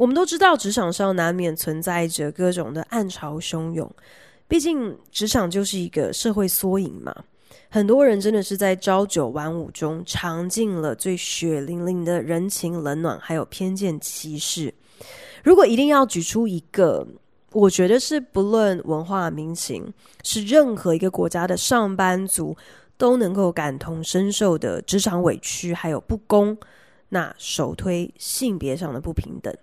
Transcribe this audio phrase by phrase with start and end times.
[0.00, 3.94] 我们都知道，职场上难免存在着各种的暗潮汹涌。
[4.48, 7.14] 毕竟，职场就是一个社会缩影嘛。
[7.68, 14.72] 很多人真的是在朝九晚五中尝尽了最血淋淋的人情冷暖，还有偏见歧视。
[15.44, 17.06] 如果一定要举出一个，
[17.52, 19.92] 我觉得是不论文化民情，
[20.24, 22.56] 是任何一个国家的上班族
[22.96, 26.56] 都能够感同身受的职场委屈还有不公，
[27.10, 29.54] 那首推性别上的不平等。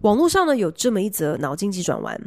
[0.00, 2.20] 网络上呢，有这么一则脑筋急转弯：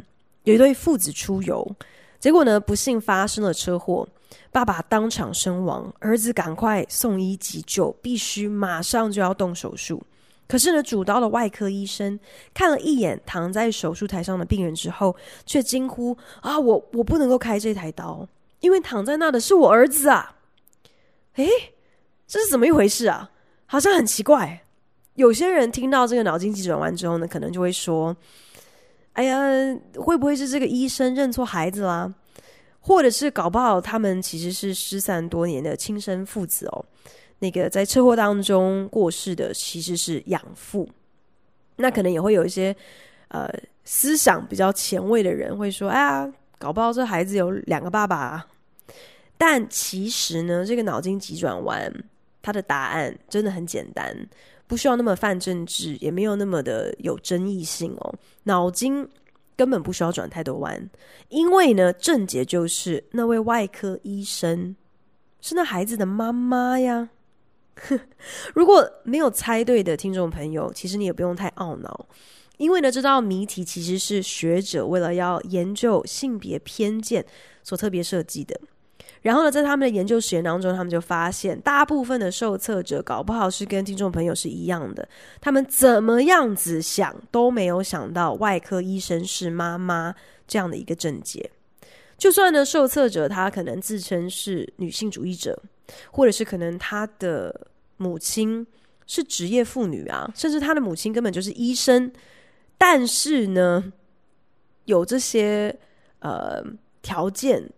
[0.44, 1.74] 有一对父子出游，
[2.20, 4.06] 结果呢，不幸发生了车祸，
[4.50, 10.02] 爸爸当场身亡，儿子赶快送医急救，必须马上就要动手术。
[10.46, 12.20] 可是呢，主刀的外科医生
[12.52, 18.28] 看了一眼躺在手术台上的病人之后，却惊呼：“啊，我我不能够开这台刀，
[18.60, 20.36] 因为躺在那的是我儿子啊！”
[21.36, 21.48] 诶，
[22.28, 23.30] 这是怎么一回事啊？
[23.64, 24.61] 好像很奇怪。
[25.14, 28.16] 有些人听到这个脑筋急转弯之后呢，可能就会说
[29.12, 29.38] ：“哎呀，
[29.96, 32.12] 会不会是这个医生认错孩子啦？
[32.80, 36.84] 或者是搞不好他们其实是失散多年的亲生父子哦？
[37.40, 40.88] 那个在车祸当中过世的其实是养父。
[41.76, 42.74] 那可能也会有一些
[43.28, 43.48] 呃
[43.84, 48.46] 思想比较前卫的人会说：哎呀，搞不好这孩子有两个爸爸啊。
[49.36, 51.92] 但其实呢，这个脑筋急转弯
[52.40, 54.16] 它的答案真的很简单。”
[54.72, 58.14] 不需要那么泛政治，也没有那么的有争议性哦。
[58.44, 59.06] 脑筋
[59.54, 60.88] 根本不需要转太多弯，
[61.28, 64.74] 因为呢，症结就是那位外科医生
[65.42, 67.10] 是那孩子的妈妈呀。
[68.54, 72.06] 如果没有猜对的听众朋友，其实你也不用太懊恼，
[72.56, 77.22] 因为呢，这道谜题其实是学者为了要研究性别偏见
[77.62, 78.58] 所特别设计的。
[79.22, 85.08] 然后呢，在他们的研究实验当中，他们就发现，大部分的受测者搞不好是跟听众朋友是一样的，
[85.40, 90.12] 他们怎么样子想都没有想到外科医生是妈妈
[90.48, 91.48] 这样的一个症结。
[92.18, 95.56] 就算呢，受测者他可能自称是女性主义者，
[96.10, 97.68] 或者是可能他的
[97.98, 98.66] 母亲
[99.06, 102.12] 是职业妇女啊，甚至他的母亲根本就是医生，
[102.76, 103.92] 但是呢，
[104.86, 105.78] 有这些
[106.18, 106.60] 呃
[107.02, 107.70] 条件。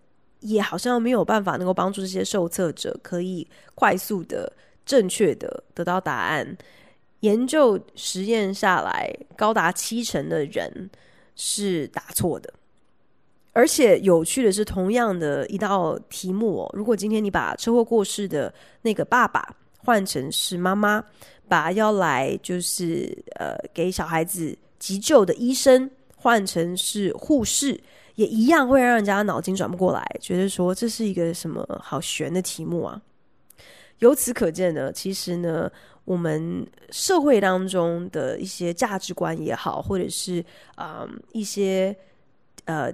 [0.44, 4.53] 也好像没有办法能够帮助这些受测者可以快速的、
[4.84, 6.56] 正确的得到答案。
[7.21, 10.91] 研究实验下来，高达七成的人
[11.34, 12.53] 是答错的。
[13.53, 21.03] 而且有趣的是，同样的一道题目哦，如果今天你把车祸过世的那个爸爸换成是妈妈，
[21.49, 27.81] 把要来就是呃给小孩子急救的医生换成是护士。
[28.16, 33.00] 也一样会让人家脑筋转不过来，觉得说这是一个什么好悬的题目啊！
[33.98, 35.70] 由此可见呢，其实呢，
[36.04, 40.44] 我们社会当中的一些价值观也好，或者是
[40.75, 41.97] 啊、一些
[42.66, 42.92] 呃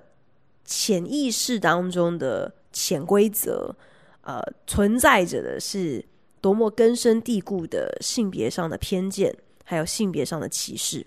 [0.64, 3.74] 潜意识当中的潜规则，
[4.22, 6.04] 呃，存在着的是
[6.40, 11.06] 多么根深蒂固的性别上的偏见，还有性别上的歧视，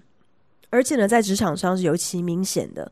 [0.69, 2.91] 而且呢，在职场上是尤其明显的。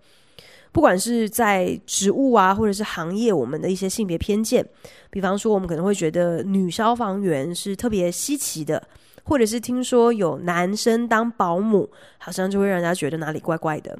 [0.71, 4.65] 不管是在职务啊，或者是行业，我们的一些性别偏见，
[5.09, 8.81] 比方说，我们可能会觉得女消防员是特别稀奇的，
[9.23, 13.97] 或者是听说有男生当保姆，好像就会让人家觉得哪里怪怪的。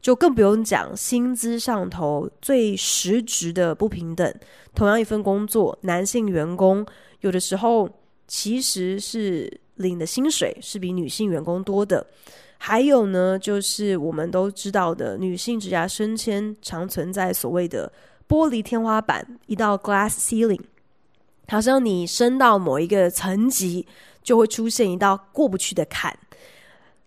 [0.00, 4.32] 就更不用讲薪资上头最实质的不平等。
[4.72, 6.86] 同样一份工作，男性员工
[7.20, 7.88] 有的时候
[8.28, 12.06] 其实是领的薪水是比女性员工多的。
[12.58, 17.92] 还有呢，就是我们都知道的，女性职涯升迁常存在所谓的
[18.28, 20.60] 玻璃天花板，一道 glass ceiling，
[21.48, 23.86] 好像你升到某一个层级，
[24.22, 26.16] 就会出现一道过不去的坎。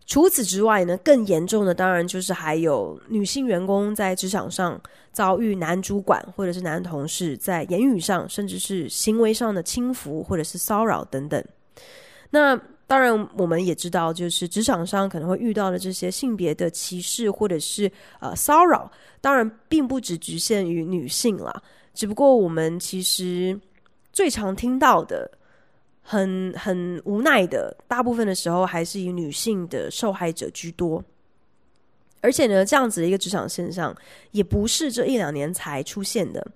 [0.05, 4.81] 除此之外呢，更严重的当然就是还有女性员工在职场上
[5.11, 11.43] 遭遇男主管或者是男同事在言语上，甚至是行为上的轻浮或者是骚扰等等。
[12.31, 12.59] 那
[12.89, 17.89] 当然，我们也知道，就是职场上可能会遇到的这些性别的歧视，或者是
[18.19, 18.91] 呃骚扰，
[19.21, 21.61] 当然并不只局限于女性啦。
[21.93, 23.55] 只不过我们其实
[24.11, 25.29] 最常听到的，
[26.01, 31.03] 很很无奈的，大部分的时候还是以女性的受害者居多。
[32.21, 33.95] 而且呢，这样子的一个职场现象
[34.31, 36.47] 也不是这一两年才出现的，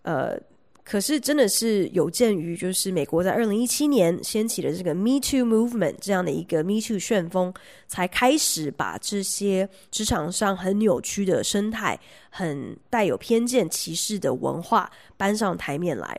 [0.00, 0.40] 呃。
[0.90, 7.52] 可是，真的是有鉴于，就是美国在二零一七年掀起了这个 Me Too Movement 这样的一个 Me Too 旋风，
[7.86, 12.00] 才开始把这些职场上很扭曲的生态、
[12.30, 16.18] 很带有偏见、歧视的文化搬上台面来。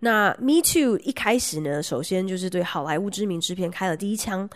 [0.00, 4.50] 那 Me Too 一开始呢，首先就是对好莱坞知名制片开了第一枪，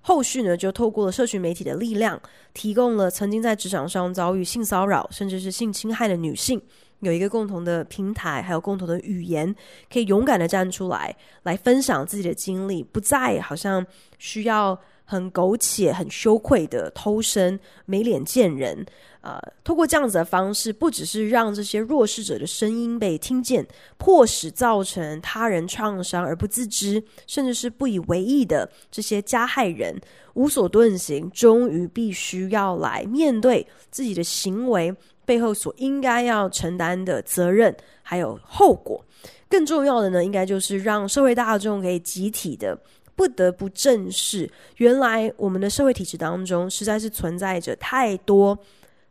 [0.00, 2.22] 后续呢，就透过了社群媒体的力量，
[2.54, 6.62] 提供了曾经在职场上遭遇性骚扰甚至是性侵害的女性。
[7.00, 9.54] 有一个共同的平台，还有共同的语言，
[9.92, 13.84] 可以勇敢的站出来，来分享自己的经历，不再好像
[14.18, 18.84] 需要很苟且、很羞愧的偷生、没脸见人。
[19.20, 23.66] 呃，透过这样子的方式，不只是让这些弱势者的声音被听见，
[23.98, 30.00] 迫使造成他人创伤而不自知，甚至是不以为意的这些加害人
[30.34, 34.94] 无所遁形，终于必须要来面对自己的行为。
[35.28, 39.04] 背后所应该要承担的责任还有后果，
[39.46, 42.74] 更重要的呢，应该就是让社会大众可以集体的
[43.14, 48.58] 不得不正视，原来我们的社会体制当中实在是存在着太多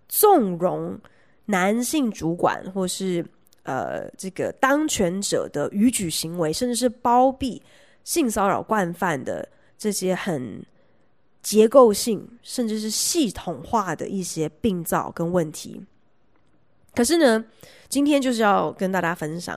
[0.09, 0.99] 纵容
[1.45, 3.23] 男性主管或是
[3.61, 7.61] 呃这个当权者的逾矩行为，甚至是包庇
[8.03, 9.47] 性骚扰惯犯的
[9.77, 10.65] 这些很
[11.43, 15.79] 结构性甚至是系统化的一些病灶跟问题。
[16.97, 17.45] 可是呢，
[17.87, 19.55] 今天就是要跟大家分享，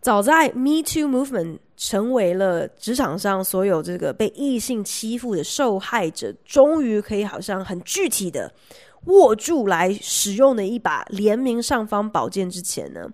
[0.00, 8.50] 早在 Me Too Movement 成为了职场上所有这个被异性欺负的受害者，终于可以好像很具体的
[9.08, 13.06] 握住来使用的一把联名尚方宝剑之前呢，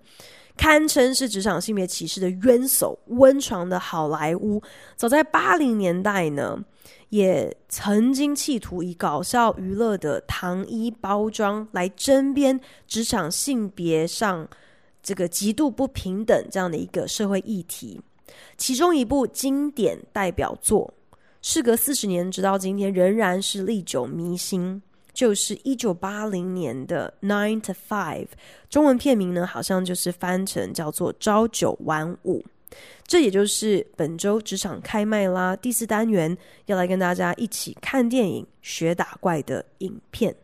[0.55, 4.63] 堪称是职场性别歧视的渊藪温床的好莱坞，
[4.95, 6.57] 早在八零年代呢。
[7.09, 14.47] 也曾经企图以搞笑娱乐的糖衣包装来争辩职场性别上
[15.01, 18.01] 这个极度不平等这样的一个社会议题。
[18.57, 20.93] 其中一部经典代表作，
[21.41, 24.81] 事隔四十年，直到今天仍然是历久弥新，
[25.13, 28.25] 就是一九八零年的《Nine to Five》，
[28.69, 32.43] 中文片名呢好像就是翻成叫做“朝九晚五”。
[33.05, 40.35] 这也就是本周职场开麦啦，第四单元要来跟大家一起看电影学打怪的影片。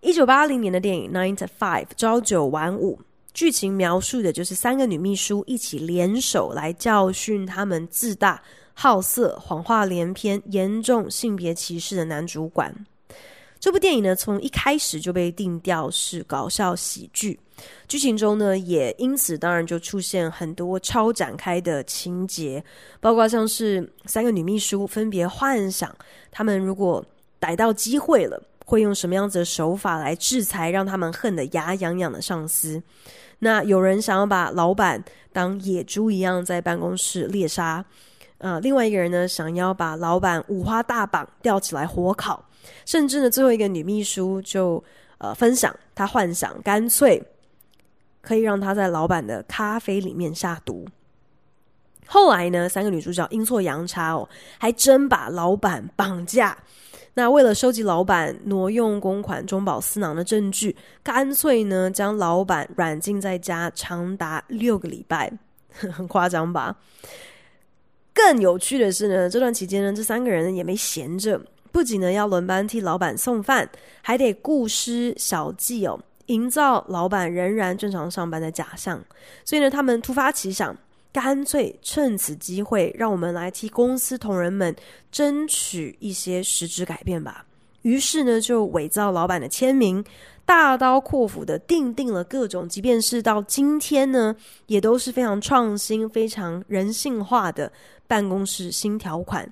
[0.00, 3.00] 一九八零年的电影《Nine to Five》朝九晚五，
[3.32, 8.42] 剧情描述的就是三个女秘书一起联手来教训他们自大、
[8.74, 12.86] 好色、谎话连篇、严重性别歧视的男主管。
[13.64, 17.40] 这部电影呢，从一开始就被定调是搞笑喜剧。
[17.88, 22.62] 剧情中呢，也因此当然就出现很多超展开的情节，
[23.00, 25.90] 包括像是三个女秘书分别幻想，
[26.30, 27.02] 他们如果
[27.38, 32.82] 逮到机会了，会用什么样子的手法来制裁让他们恨得牙痒痒的上司。
[33.38, 35.02] 那有人想要把老板
[35.32, 37.82] 当野猪一样在办公室猎杀，
[38.36, 42.44] 呃，另外一个人呢，想要把老板五花大绑吊起来火烤，
[42.84, 44.82] 甚至呢，最后一个女秘书就
[45.18, 47.22] 呃分享，她幻想干脆。
[48.26, 50.86] 可以让她在老板的咖啡里面下毒。
[52.06, 54.26] 后来呢，三个女主角阴错阳差哦，
[54.58, 56.56] 还真把老板绑架。
[57.12, 65.30] 那为了收集老板挪用公款、中饱私囊的证据，干脆呢将老板软禁在家长达六个礼拜，
[65.92, 66.74] 很夸张吧？
[68.14, 71.38] 更有趣的是呢，这段期间呢，这三个人也没闲着，
[71.74, 73.68] 不仅呢要轮班替老板送饭，
[74.00, 75.98] 还得顾施小计哦。
[76.26, 79.04] 营造老板仍然正常上班的假象，
[79.44, 80.74] 所以呢，他们突发奇想，
[81.12, 84.74] 干脆趁此机会，让我们来替公司同仁们
[85.10, 87.44] 争取一些实质改变吧。
[87.84, 90.02] 于是呢，就伪造老板的签名，
[90.44, 94.34] 大刀阔斧的订定了各种，即便是到今天呢，
[94.66, 97.70] 也都是非常创新、非常人性化的
[98.06, 99.50] 办公室新条款。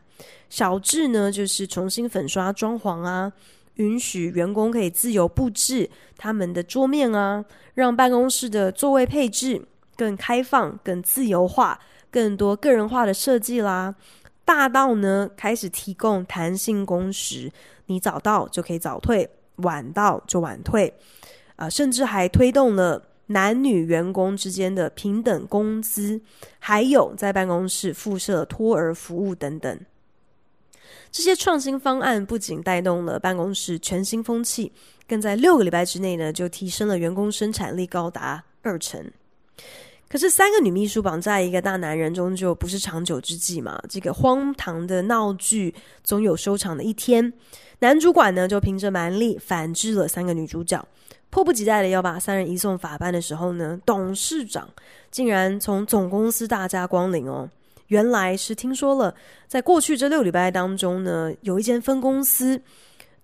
[0.48, 3.32] 小智呢，就是重新粉刷装潢啊。
[3.76, 7.42] 允许员工可以自由布置他们的桌面啊，
[7.74, 9.60] 让办公室的座位配置
[9.96, 11.78] 更开放、更自由化，
[12.10, 13.94] 更多个人化的设计啦。
[14.44, 17.50] 大到呢，开始提供弹性工时，
[17.86, 20.92] 你早到就可以早退，晚到就晚退，
[21.56, 26.20] 啊、甚至还推动了男女员工之间的平等工资，
[26.58, 29.80] 还有在办公室附设托儿服务等等。
[31.10, 34.72] 这些创新方案不仅带动了办公室全新风气，
[35.06, 39.10] 更在六个礼拜之内呢，就提升了员工生产力高达二成。
[40.12, 43.82] 可是三个女秘书绑在一个大男人，中就不是长久之计嘛。
[43.88, 47.32] 这个荒唐的闹剧总有收场的一天。
[47.78, 50.86] 男主管呢，就凭着蛮力反制了三个女主角，
[51.30, 54.68] 迫不及待的要把三人移送法办的时候呢，董事长
[55.10, 57.48] 竟然从总公司大驾光临哦。
[57.86, 59.14] 原来是听说了，
[59.48, 62.60] 在过去这六礼拜当中呢，有一间分公司。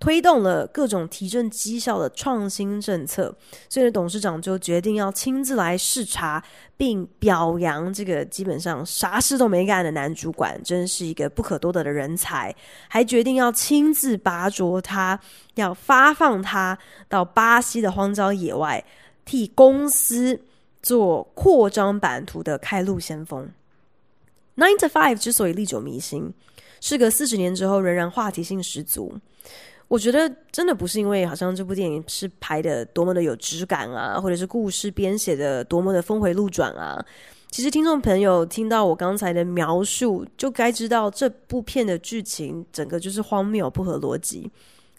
[0.00, 3.35] 推动了各种提振绩效的创新政策，
[3.69, 6.43] 所以董事长就决定要亲自来视察，
[6.76, 12.55] 并表扬这个基本上啥事都没干的男主管，真是一个不可多得的人才。
[12.88, 15.19] 还决定要亲自拔擢他，
[15.57, 16.78] 要发放他
[17.09, 18.85] 到巴西的荒郊野外，
[19.25, 20.40] 替公司
[20.81, 23.50] 做扩张版图的开路先锋。
[24.57, 26.33] Nine to Five 之所以历久弥新，
[26.81, 29.19] 事隔四十年之后仍然话题性十足。
[29.88, 37.02] 我觉得真的不是因为好像这部电影是拍的多么的有质感啊，或者是故事编写的多么的峰回路转啊。
[37.50, 44.50] 其实听众朋友听到我刚才的描述，就该知道这部片的剧情整个就是荒谬不合逻辑。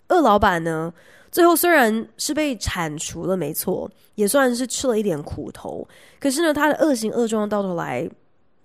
[0.07, 0.91] 恶老板呢，
[1.31, 5.87] 最后虽然是被铲除了，没错，也算是吃了一点苦头。
[6.19, 8.09] 可是呢，他的恶行恶状到头来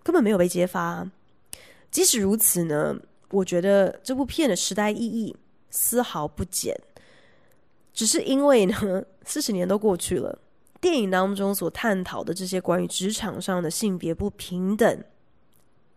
[0.02, 1.06] 根本没有被揭发。
[1.90, 2.96] 即使如此呢，
[3.30, 5.36] 我觉得这部片的时代意义。
[5.76, 6.80] 丝毫不减，
[7.92, 10.38] 只是因为呢，四十年都过去了，
[10.80, 15.04] 电影当中所探讨的这些关于职场上的性别不平等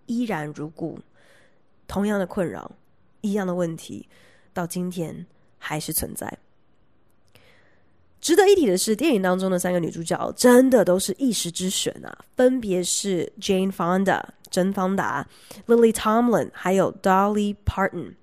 [0.08, 0.98] 依然如故，
[1.88, 2.72] 同样的困扰，
[3.22, 4.10] 一样的问题，
[4.52, 5.28] 到今天
[5.60, 6.40] 还是存在。
[8.20, 15.28] 值得一提的是，电影当中的三个女主角真的都是一时之选啊，分别是 Jane Fonda 甄方达、
[15.68, 18.16] Lily Tomlin 还有 Dolly Parton。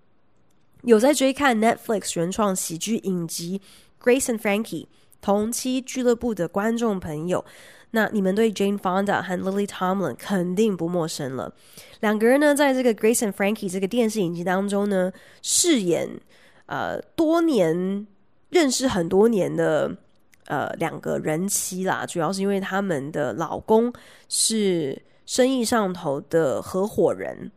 [0.84, 3.60] 有在追看 Netflix 原创喜剧影集
[4.06, 4.82] 《Grace and Frankie》
[5.22, 7.42] 同期俱乐部的观众朋友，
[7.92, 11.54] 那你们对 Jane Fonda 和 Lily Tomlin 肯定不陌生了。
[12.00, 15.10] 两个人呢，在这个《Grace and Frankie》这个电视影集当中呢，
[15.40, 16.20] 饰演
[16.66, 18.06] 呃多年
[18.50, 19.96] 认识很多年的
[20.48, 23.90] 呃两个人妻啦，主要是因为他们的老公
[24.28, 27.50] 是生意上头的合伙人。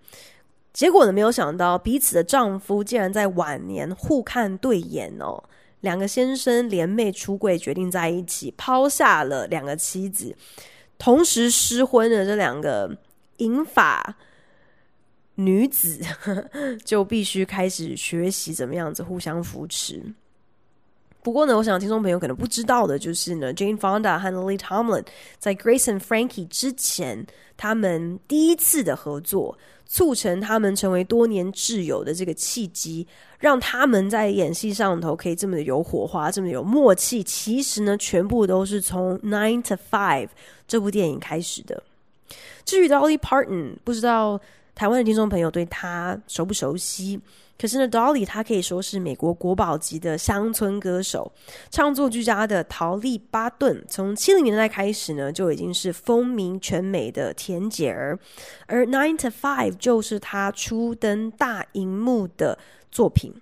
[0.77, 5.43] 结果呢，没有想到彼此的丈夫竟然在晚年互看对眼哦，
[5.81, 10.35] 两个先生联袂出柜，决定在一起，抛下了两个妻子，
[10.99, 12.95] 同时失婚的这两个
[13.37, 14.17] 银发
[15.33, 15.99] 女子
[16.85, 20.13] 就必须开始学习怎么样子互相扶持。
[21.21, 25.05] 不过呢，我想听众朋友可能不知道的就是呢，Jane Fonda 和 Lily Tomlin
[25.37, 29.57] 在 Grace and Frankie 之前，他们第一次的合作。
[29.89, 33.07] 促成他们成为多年挚友的这个契机，
[33.39, 37.23] 让他们在演戏上头可以这么的有火花，这么有默契。
[37.23, 40.25] 其实呢，全部都是从《Nine to Five》
[40.67, 41.81] 这部电影开始的。
[42.65, 44.37] 至于 Dolly Parton，不知道
[44.77, 47.19] 台湾的听众朋友对他熟不熟悉？
[47.59, 51.31] 可是呢，Dolly 他可以说是美国国宝级的乡村歌手，
[51.71, 58.19] 唱作俱佳的陶丽巴顿，从七零年代开始呢，就已经是风靡全美的甜姐儿，
[58.67, 62.59] 而《Nine to Five》就是他初登大荧幕的
[62.91, 63.33] 作品。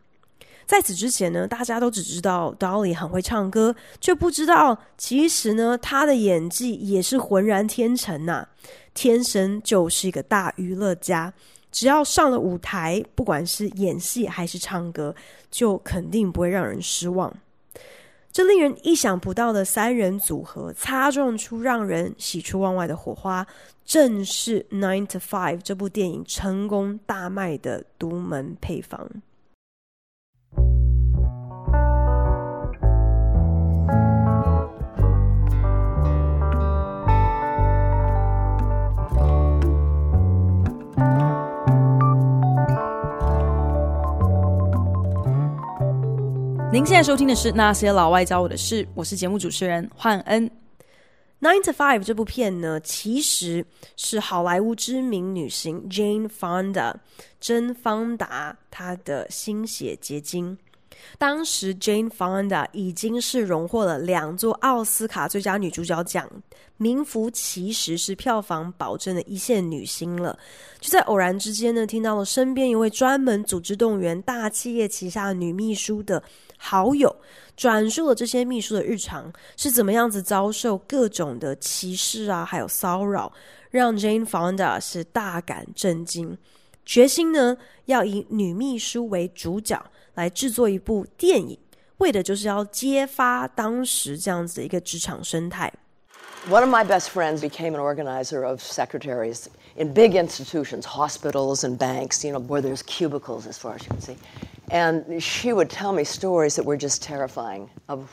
[0.66, 8.48] 在此之前呢，大家都只知道 Dolly 很会唱歌，却不知道其实呢，她的演技也是浑然天成呐、
[8.94, 11.32] 天生就是一个大娱乐家。
[11.72, 15.14] 只要上了舞台，不管是演戏还是唱歌，
[15.52, 17.32] 就肯定不会让人失望。
[18.32, 23.46] 这令人意想不到的三人组合，擦撞出让人喜出望外的火花，
[23.86, 29.10] 正是《Nine to Five》这部电影成功大卖的独门配方。
[46.72, 50.50] 您现在收听的是《那些老外教我的事》，我是节目主持人焕恩。
[51.42, 53.66] 《Nine to Five》这部片呢，其实
[53.98, 56.94] 是好莱坞知名女星 Jane Fonda
[57.40, 60.58] 甄方达她的心血结晶。
[61.18, 66.30] 当时 Jane Fonda 已经是荣获了两座奥斯卡最佳女主角奖，
[66.78, 70.38] 名副其实是票房保证的一线女星了。
[70.80, 76.22] 就在偶然之间呢，听到了身边一位专门组织动员大企业旗下女秘书的。
[76.58, 77.14] 好友
[77.58, 83.32] 转述了这些秘书的日常是怎么样子遭受各种的歧视啊，还有骚扰，
[83.70, 86.36] 让 Jane Fonda 是大感震惊，
[86.86, 89.80] 决心呢要以女秘书为主角
[96.48, 101.78] One of my best friends became an organizer of secretaries in big institutions, hospitals and
[101.78, 104.18] banks, you know, where there's cubicles as far as you can see.
[104.70, 108.10] And she would tell me stories that were just terrifying of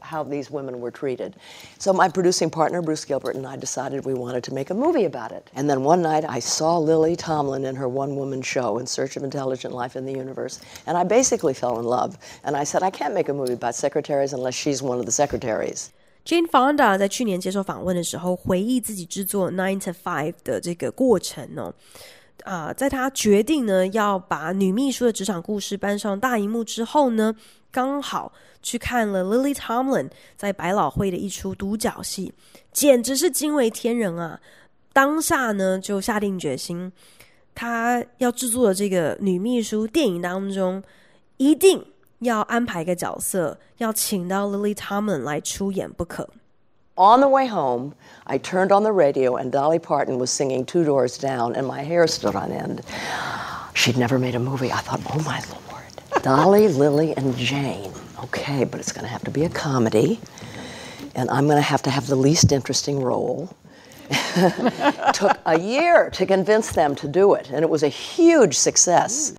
[0.00, 1.34] how these women were treated.
[1.78, 5.04] So my producing partner, Bruce Gilbert, and I decided we wanted to make a movie
[5.04, 5.50] about it.
[5.54, 9.22] And then one night I saw Lily Tomlin in her one-woman show, In Search of
[9.22, 12.18] Intelligent Life in the Universe, and I basically fell in love.
[12.42, 15.12] And I said, I can't make a movie about secretaries unless she's one of the
[15.12, 15.90] secretaries.
[16.24, 21.74] Jane Fonda 在去年接受访问的时候，回忆自己制作《Nine to Five》的这个过程呢、哦。
[22.44, 27.34] 啊、在他决定呢要把女秘书的职场故事搬上大荧幕之后呢，
[27.70, 32.32] 刚好去看了 Lily Tomlin 在百老汇的一出独角戏，
[32.72, 34.40] 简直是惊为天人啊！
[34.92, 36.92] 当下呢就下定决心，
[37.54, 40.82] 他要制作的这个女秘书电影当中
[41.36, 41.84] 一定。
[42.20, 46.26] 要安排一个角色，要请到 Lily Tomlin 来出演不可。
[46.98, 47.94] On the way home,
[48.26, 51.82] I turned on the radio and Dolly Parton was singing Two Doors Down and my
[51.82, 52.80] hair stood on end.
[53.74, 54.72] She'd never made a movie.
[54.72, 56.22] I thought, oh my lord.
[56.22, 57.92] Dolly, Lily, and Jane.
[58.24, 60.18] Okay, but it's going to have to be a comedy.
[61.14, 63.54] And I'm going to have to have the least interesting role.
[65.12, 69.36] Took a year to convince them to do it, and it was a huge success.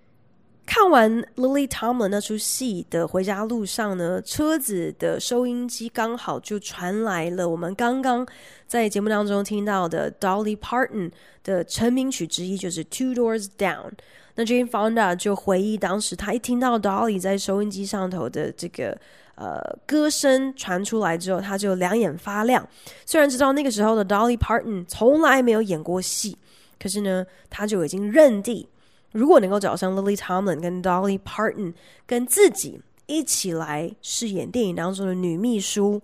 [0.68, 8.24] 看完 Lily Tomlin 那出戏的回家路上呢，车子的收音机刚好就传来了我们刚刚
[8.66, 11.10] 在节目当中听到的 Dolly Parton
[11.42, 13.92] 的成名曲之一，就是 Two Doors Down。
[14.34, 18.94] 那 Jane Fonda 就回忆当时他一听到 Dolly 在收音机上头的这个
[19.36, 22.68] 呃歌声传出来之后，他就两眼发亮。
[23.06, 26.36] 虽然知道那个时候的 Dolly Parton 从来没有演过戏，
[26.78, 28.68] 可是呢，他就已经认定。
[29.12, 31.74] 如果能够找上 Lily Tomlin 跟 Dolly Parton
[32.06, 36.02] 跟自己一起来饰演电影当中的女秘书，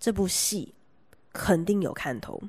[0.00, 0.74] 这部戏
[1.32, 2.40] 肯定有看头。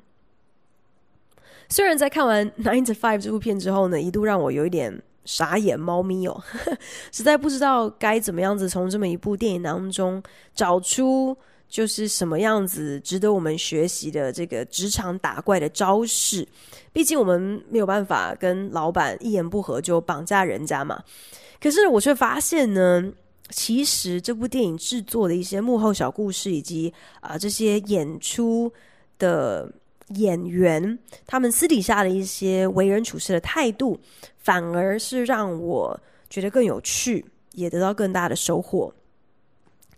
[1.68, 6.42] 虽然在看完《Nine to Five》这部片之后呢，一度让我有一点傻眼猫咪哦，
[7.12, 10.22] 实在不知道该怎么样子从这么一部电影当中
[10.54, 11.36] 找出。
[11.70, 16.46] 就是什么样子值得我们学习的这个职场打怪的招式，
[16.92, 21.02] 毕竟我们没有办法跟老板一言不合就绑架人家嘛。
[21.60, 23.12] 可是我却发现呢，
[23.50, 28.72] 其实这部电影制作的一些幕后小故事，以及啊、这些演出
[29.16, 29.72] 的
[30.16, 33.96] 演员，他们私底下的一些为人处事的态度，
[34.38, 38.92] 反而是让我觉得更有趣，也得到更大的收获。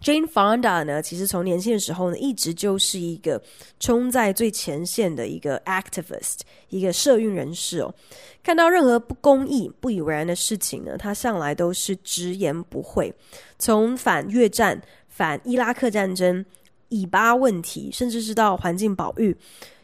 [0.03, 3.41] Jane Fonda 呢，其实从年轻的时候呢，一直就是一个
[3.79, 7.95] 冲在最前线的一个 activist，一个社运人士哦。
[8.43, 13.15] 看到任何不公义、不以为然的事情呢，他向来都是直言不讳。
[13.61, 16.45] 从反越战、反伊拉克战争、
[16.89, 19.37] 以巴问题，甚至是到环境保育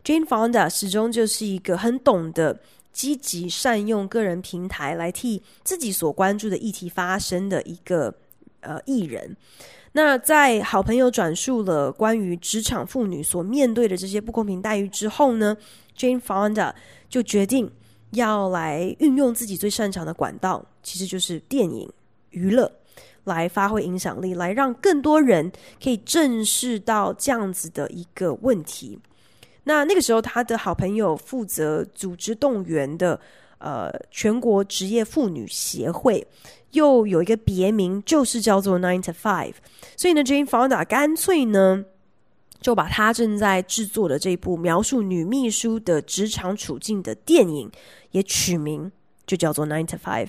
[0.04, 2.59] ，Jane Fonda 始终就是一个很懂得
[2.92, 8.12] 积极善用个人平台来替自己所关注的议题发声的一个
[8.62, 9.37] 呃艺人。
[9.92, 15.57] 那在好朋友转述了关于职场妇女所面对的这些不公平待遇之后呢
[15.96, 16.72] ，Jane Fonda
[17.09, 17.70] 就决定
[18.11, 21.90] 要来运用自己最擅长的管道，其实就是电影
[22.31, 22.70] 娱乐，
[23.24, 25.51] 来发挥影响力，来让更多人
[25.83, 28.98] 可以正视到这样子的一个问题。
[29.64, 33.20] 那那个时候，他的好朋友负责组织动员的
[33.59, 36.27] 呃全国职业妇女协会。
[36.73, 39.55] 又有一个别名，就是叫做 Nine to Five，
[39.97, 41.83] 所以呢，Jane Fonda 干脆呢
[42.61, 47.71] 就把她正在制作的这部描述女秘书的职场处境的电影
[48.11, 48.92] 也取名，
[49.27, 50.29] 就叫做 Nine to Five。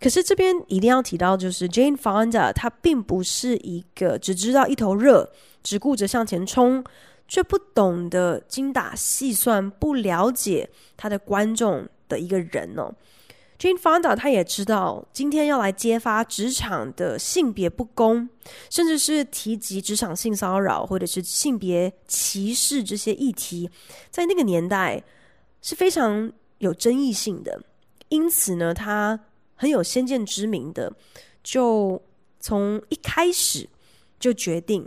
[0.00, 5.30] 可是这边一定要提到，就是 Jane Fonda 她并不是一个只知道一头热、
[5.62, 6.84] 只顾着向前冲，
[7.28, 12.94] 却不懂得精打细算、不了解她的观众的一个人哦。
[13.56, 18.28] Jane Fonda 她也知道，今天要来揭发职场的性别不公，
[18.68, 23.70] 甚至是提及职场性骚扰或者是性别歧视这些议题，
[24.10, 25.02] 在那个年代
[25.62, 27.62] 是非常有争议性的。
[28.08, 29.18] 因此呢，他
[29.54, 30.92] 很有先见之明的，
[31.42, 32.02] 就
[32.40, 33.66] 从一开始
[34.18, 34.86] 就决定，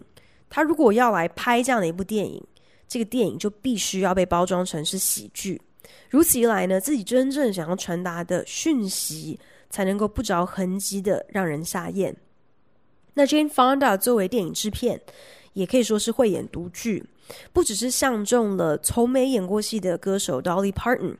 [0.49, 2.45] 他如果要来拍这样的一部电影，
[2.87, 5.59] 这个电影就必须要被包装成是喜剧。
[6.09, 12.15] 如此一来呢，自己真正想要传达的讯息才能够不着痕迹的让人下咽。
[13.13, 15.01] 那 Jane Fonda 作为电影制片，
[15.53, 17.03] 也可以说是慧眼独具，
[17.51, 21.17] 不只是相中了从没演过戏的歌手 Dolly Parton，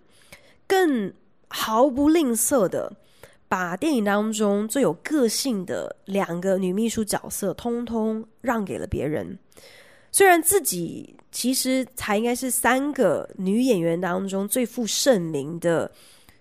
[0.68, 1.12] 更
[1.48, 2.96] 毫不吝啬的
[3.48, 9.40] 把电影当中最有个性的两个女秘书角色，通通让给了别人。
[10.12, 15.92] 虽然自己其实才应该是三个女演员当中最负盛名的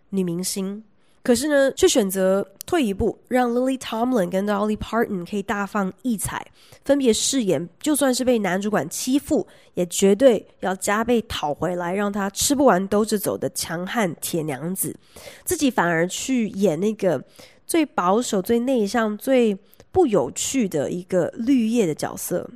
[0.09, 0.83] 女明星。
[1.23, 6.51] 可是呢，却选择退一步，让 Lily Tomlin 跟 Dolly Parton 可以大放异彩，
[6.83, 14.97] 分别饰演，就算是被男主管欺负，也绝对要加倍讨回来，让他吃不完兜着走的强悍铁娘子，
[15.45, 17.23] 自己反而去演那个
[17.67, 19.55] 最保守、最内向、最
[19.93, 22.49] 不有趣的一个绿叶的角色。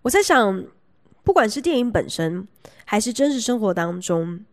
[0.00, 0.64] 我在想，
[1.22, 2.46] 不管是电影本身，
[2.84, 4.44] 还是真实生活当中，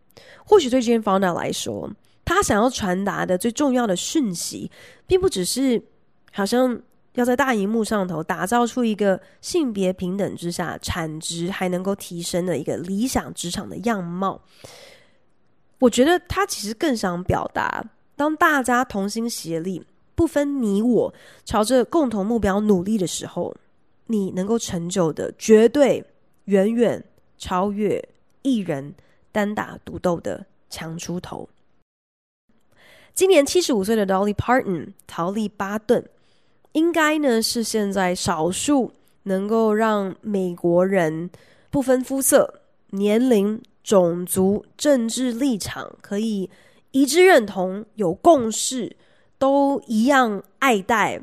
[0.44, 1.90] 或许对 Jane Fonda 来说，
[2.24, 4.70] 他想要传达的最重要的讯息，
[5.06, 5.82] 并不只是
[6.32, 6.80] 好像
[7.14, 14.40] 要在大荧幕上头打造出一个性别平等之下产值还能够提升的一个理想职场的样貌。
[15.80, 21.12] 我觉得他其实更想表达，当大家同心协力，不分你我，
[21.44, 23.56] 朝着共同目标努力的时候，
[24.06, 26.04] 你能够成就的绝对
[26.50, 27.04] 远远
[27.38, 28.04] 超越
[28.42, 28.92] 一人
[29.30, 31.48] 单打独斗的强出头。
[33.14, 36.04] 今年七十五岁的 Dolly Parton 桃莉巴顿，
[36.72, 41.30] 应该呢是现在少数能够让美国人
[41.70, 46.50] 不分肤色、年龄、种族、政治立场可以
[46.90, 48.96] 一致认同、有共识、
[49.38, 51.20] 都一样爱戴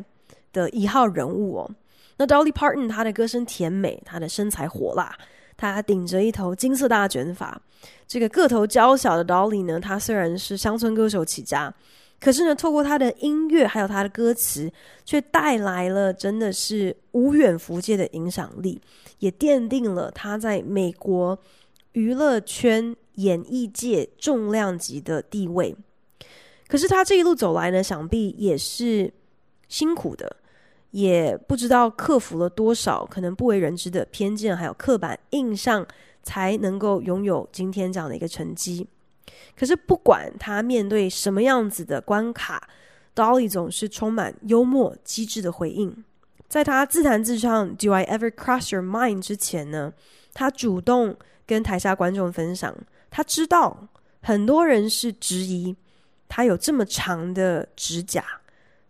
[0.54, 1.72] 的一号人物哦。
[2.18, 5.16] 那 Dolly Parton 她的歌声甜美，她的身材火辣，
[5.56, 7.62] 她顶着一头金色大卷发。
[8.08, 11.74] 这个个头娇小的 Dolly 呢，她虽然是乡村歌手起家，
[12.20, 14.72] 可是呢，透过她的音乐还有她的歌词，
[15.06, 18.82] 却带来了真的是无远弗届的影响力，
[19.20, 21.38] 也奠定了她在美国
[21.92, 25.76] 娱乐圈、演艺界重量级的地位。
[26.68, 29.14] 可是她这一路走来呢，想必也是
[29.68, 30.38] 辛苦的，
[30.91, 35.86] 也不知道克服了多少可能不为人知的偏见，还有刻板印象。
[36.23, 38.86] 才能够拥有今天这样的一个成绩。
[39.58, 42.67] 可是不管他面对什么样子的关卡
[43.15, 46.04] ，Dolly 总是充满幽默机智的回应。
[46.50, 49.93] 在他自弹自唱 “Do I Ever Cross Your Mind” 之前呢，
[50.34, 52.76] 他主动跟台下观众分享，
[53.10, 53.88] 他知道
[54.21, 55.73] 很多人是质疑
[56.28, 58.21] 他有这么长的指甲，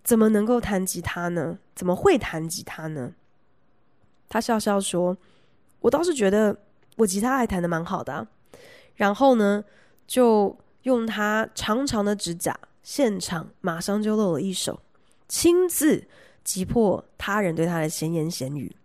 [0.08, 1.60] 怎么能够弹吉他呢？
[1.76, 3.12] 怎么会弹吉他呢？
[4.30, 5.18] 他笑笑说
[5.82, 6.56] ：“我倒是觉得。”
[6.96, 8.26] 我吉他还弹的蛮好的啊，
[8.96, 9.64] 然后呢，
[10.08, 14.80] 就用他长长的指甲，现场马上就露了一手，
[15.28, 16.04] 亲自
[16.44, 18.76] 击破他人对他的闲言闲语。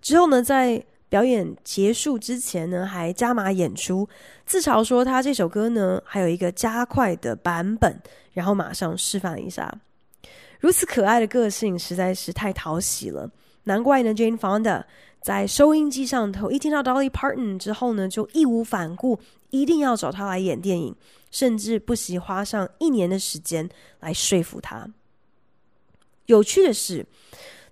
[0.00, 4.08] 之后呢，在表演结束之前呢，还加码演出，
[4.44, 8.00] 自嘲说他这首歌呢还有一个加快的版本，
[8.32, 9.76] 然后马上示范一下。
[10.60, 13.30] 如此可爱的个性实在是太讨喜了，
[13.64, 14.84] 难怪呢，Jane Fonda。
[15.22, 19.18] 在收音机上头一听到 Dolly Parton 之后呢，就义无反顾，
[19.50, 20.94] 一定要找他来演电影，
[21.32, 24.88] 甚至不惜花上一年的时间来说服他。
[26.26, 27.04] 有趣的是，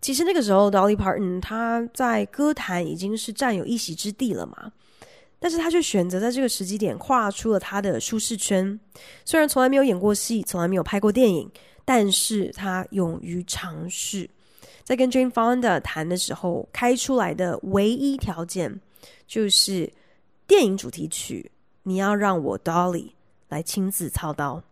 [0.00, 4.72] 其实那个时候 Dolly Parton 他在歌坛已经是占有一席之地了嘛，
[5.38, 8.80] 但是他却选择在这个时机点跨出了他的舒适圈。
[9.24, 11.48] 虽然从来没有演过戏，从来没有拍过电影，
[11.84, 14.28] 但是他勇于尝试。
[14.82, 18.80] 在跟 Jane Fonda 谈的时候，开出来的唯一条件
[19.26, 19.92] 就是
[20.46, 21.50] 电影主题曲
[21.84, 23.12] 你要让我 Dolly
[23.48, 24.62] 来亲自操刀。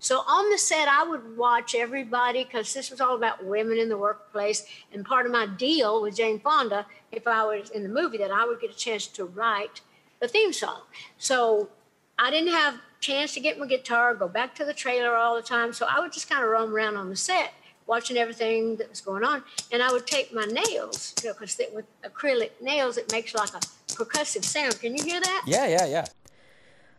[0.00, 3.88] So on the set, I would watch everybody because this was all about women in
[3.88, 4.64] the workplace.
[4.92, 8.30] And part of my deal with Jane Fonda, if I was in the movie, that
[8.30, 9.80] I would get a chance to write
[10.20, 10.82] the theme song.
[11.16, 11.70] So
[12.18, 15.46] I didn't have chance to get my guitar, go back to the trailer all the
[15.54, 15.70] time.
[15.72, 17.48] So I would just kind of roam around on the set
[17.86, 19.38] watching everything that was going on.
[19.70, 23.52] And I would take my nails, because you know, with acrylic nails, it makes like
[23.52, 23.60] a
[23.98, 24.74] percussive sound.
[24.80, 25.42] Can you hear that?
[25.46, 26.06] Yeah, yeah, yeah.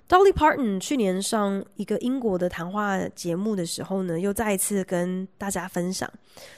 [0.07, 6.07] Dolly Parton 去年上一个英国的谈话节目的时候呢，又再一次跟大家分享，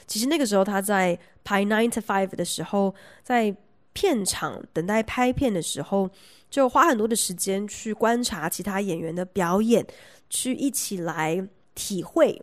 [0.06, 3.56] 其实那个时候她在拍《Nine to Five》的时候，在
[3.94, 6.10] 片场等待拍片的时候，
[6.50, 9.86] 就花很多的时间去观察其他演员的表演，
[10.30, 12.40] 去一起来体会。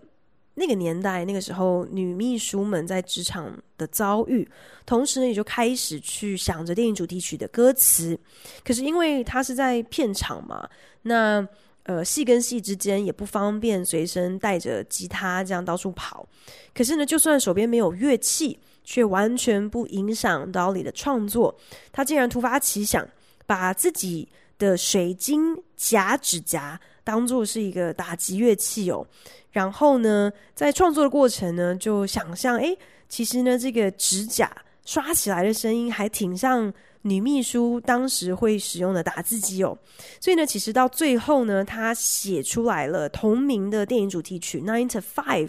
[0.57, 4.47] 那个年代，那个时候，女秘书们在职场的遭遇，
[4.85, 8.17] 同时呢，也就开始去想着电影主题曲的歌词。
[8.63, 10.69] 可是因为他是在片场嘛，
[11.01, 11.45] 那
[11.83, 16.25] 呃，戏跟戏之间也不方便随身带着吉他这样到处跑。
[16.73, 21.53] 可是呢，就算手边没有乐器，却完全不影响 Dolly 的创作。
[21.91, 23.05] 他竟然突发奇想，
[23.45, 24.27] 把自己
[24.57, 29.05] 的水晶假指甲当做是一个打击乐器哦。
[29.51, 32.75] 然后呢，在创作的过程呢，就想象，哎，
[33.07, 34.51] 其实呢，这个指甲
[34.85, 39.77] 刷起来的声音还挺像女秘书当时会使用的打字机哦。
[40.19, 45.47] 所以呢，其实到最后呢，他写出来了同名的电影主题曲《Nine to Five》，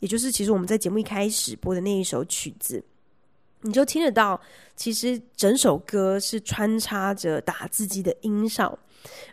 [0.00, 2.82] 也就是其实我们在节目一开始播的那一首曲子。
[3.66, 4.40] 你就听得到，
[4.76, 8.78] 其实整首歌是穿插着打字机的音效，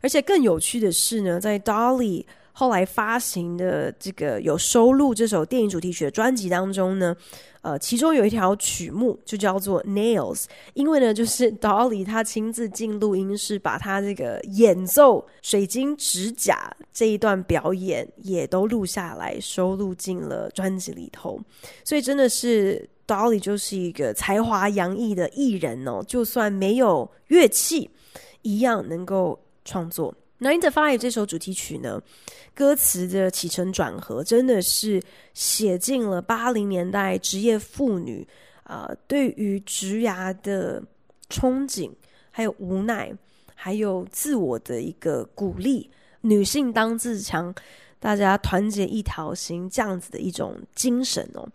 [0.01, 7.15] 而且更有趣的是呢，在 Dolly 后来发行的这个有收录这首电影主题曲的专辑当中呢，
[7.61, 21.39] 呃，其中有一条曲目就叫做 Nails，因为呢，就是 Dolly 他亲自进录音室，把他这个演奏水晶指甲这一段表演也都录下来，收录进了专辑里头，
[21.83, 22.89] 所以真的是。
[23.13, 27.87] Dolly 就是一个才华洋溢的艺人哦，就算没有乐器，
[28.41, 30.11] 一样能够创作。
[30.39, 32.01] Nine to Five 这首主题曲呢，
[32.55, 34.99] 歌词的起承转合真的是
[35.35, 38.27] 写进了八零年代职业妇女
[38.63, 40.81] 啊、呃，对于职涯的
[41.29, 41.91] 憧憬，
[42.31, 43.13] 还有无奈，
[43.53, 45.87] 还有自我的一个鼓励。
[46.21, 47.53] 女性当自强。
[48.03, 51.47] 大家团结一条心，这样子的一种精神哦。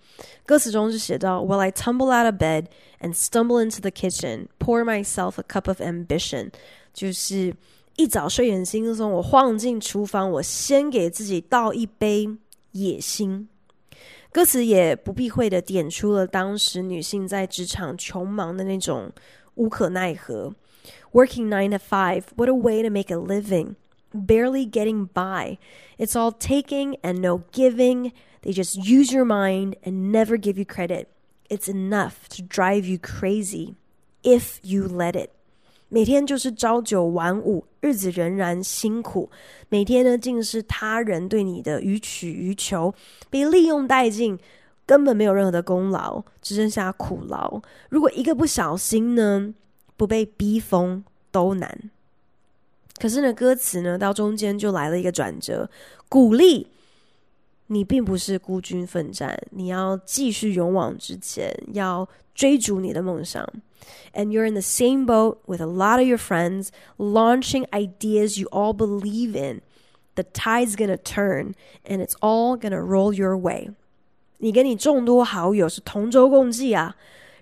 [0.46, 2.68] 歌词中就写到：“Will I tumble out of bed
[3.02, 6.50] and stumble into the kitchen, pour myself a cup of ambition。”
[6.94, 7.54] 就是
[7.96, 12.26] 一早睡眼惺忪，我晃进厨房，我先给自己倒一杯
[12.72, 13.46] 野心。
[14.32, 19.12] 歌词也不避讳的点出了当时女性在职场穷忙的那种
[19.56, 20.54] 无可奈何。
[21.12, 23.74] Working nine to five, what a way to make a living.
[24.12, 25.58] barely getting by.
[25.98, 28.12] It's all taking and no giving.
[28.42, 31.06] They just use your mind and never give you credit.
[31.48, 33.74] It's enough to drive you crazy
[34.22, 35.30] if you let it.
[35.90, 39.30] 每天就是朝九晚五，日子仍然辛苦。
[39.70, 42.94] 每天呢，竟是他人对你的予取予求，
[43.30, 44.38] 被利用殆尽，
[44.84, 47.62] 根本没有任何的功劳，只剩下苦劳。
[47.88, 49.54] 如果一个不小心呢，
[49.96, 51.90] 不被逼疯都难。
[52.98, 55.70] 可是呢，歌词呢到中间就来了一个转折，
[56.08, 56.66] 鼓励
[57.68, 63.46] 你并不是孤军奋战，你要继续勇往直前，要追逐你的梦想。
[64.14, 68.74] And you're in the same boat with a lot of your friends, launching ideas you all
[68.74, 69.60] believe in.
[70.14, 73.70] The tide's gonna turn, and it's all gonna roll your way.
[74.38, 76.96] 你跟你众多好友是同舟共济啊。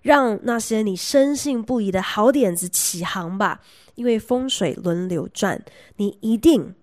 [0.06, 3.60] 让那些你深信不疑的好点子起航吧。
[3.96, 5.60] 因为风水轮流转，
[5.96, 6.74] 你一定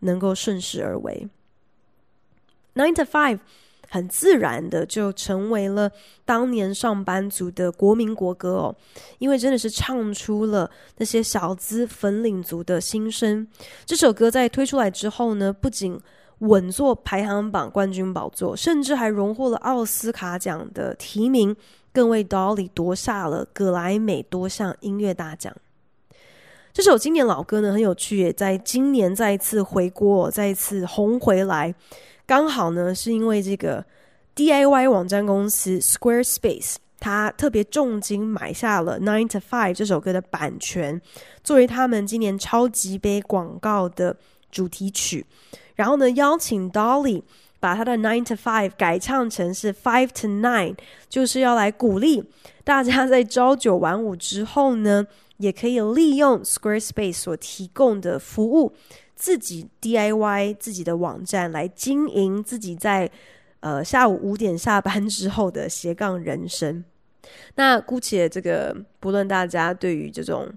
[0.00, 1.28] 能够顺势而为。
[2.74, 3.40] Nine to Five
[3.90, 5.90] 很自然的就成为了
[6.24, 8.76] 当年上班族的国民国歌哦，
[9.18, 13.46] 因为真的是唱出了那些小资粉领族的心声。
[13.84, 16.00] 这首歌在推出来之后呢，不仅
[16.38, 21.54] 稳坐排行榜冠军宝座，甚至还荣获了奥斯卡奖的提名，
[21.94, 25.54] 更为 Dolly 夺下了葛莱美多项音乐大奖。
[26.72, 31.72] 这首经典老歌呢，很有趣，也在今年再一次回国，再一次红回来。
[32.26, 33.86] 刚好呢，是因为这个
[34.34, 41.00] DIY 网站公司 Squarespace，他特别重金买下了《Nine to Five》这首歌的版权，
[41.44, 44.16] 作为他们今年超级杯广告的
[44.50, 45.24] 主题曲。
[45.76, 47.22] 然后呢，邀请 Dolly
[47.64, 50.74] 把他的《Nine to Five》改唱成是《Five to Nine》，
[51.08, 52.22] 就是要来鼓励
[52.62, 55.06] 大家在朝九晚五之后呢。
[55.38, 58.72] 也可以利用 Squarespace 所提供的服务，
[59.16, 63.10] 自己 DIY 自己的网站来经营自己在
[63.58, 66.84] 呃下午五点下班之后的斜杠人生。
[67.56, 70.48] 那姑且这个不论大家对于这种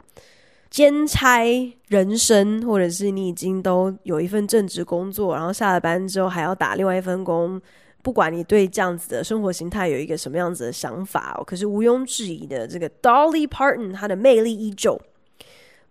[0.70, 1.44] 兼差
[1.88, 7.62] 人生，或者是你已经都有一份正职工作，然后下了班之后还要打另外一份工。
[8.04, 14.98] 不管你对这样子的生活形态有一个什么样子的想法哦，可是毋庸置疑的，这个 Dolly Parton 她的魅力依旧。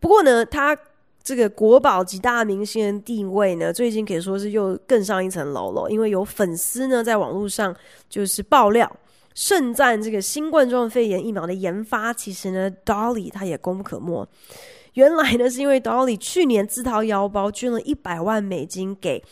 [0.00, 0.74] 不过呢，她
[1.22, 5.90] 这个国宝级大明星的地位呢，最近可以说是又更上一层楼了。
[5.90, 7.74] 因为有粉丝呢在网络上
[8.08, 8.90] 就是爆料，
[9.36, 14.26] 盛赞这个新冠状肺炎疫苗的研发，其实呢，Dolly 她也功不可没。
[14.94, 19.22] 原来呢，是因为 Dolly 去年自掏腰包捐了一百万美金给。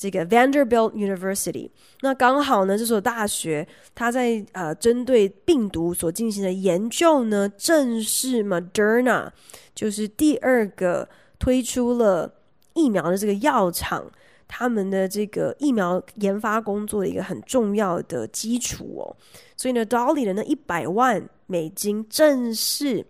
[0.00, 1.68] 这个 Vanderbilt University，
[2.02, 3.66] 那刚好呢，这所大学
[3.96, 9.28] 它在呃针对病毒所进行的研究呢，正是 Moderna，
[9.74, 11.08] 就是第二个
[11.40, 12.32] 推出了
[12.74, 14.08] 疫苗的这个药厂，
[14.48, 19.14] 他们的这个疫苗研发工作的一个很重要的基础哦。
[19.56, 23.06] 所以呢，Dolly 的那一百万美金，正是